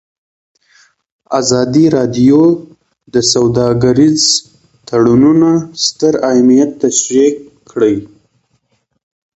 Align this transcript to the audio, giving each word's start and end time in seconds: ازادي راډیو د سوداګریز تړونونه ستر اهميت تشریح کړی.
ازادي 1.39 1.85
راډیو 1.97 2.41
د 3.13 3.15
سوداګریز 3.33 4.23
تړونونه 4.87 5.51
ستر 5.85 6.13
اهميت 6.31 6.69
تشریح 6.83 7.31
کړی. 7.69 7.95